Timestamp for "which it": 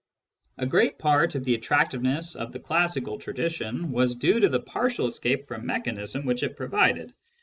6.25-6.57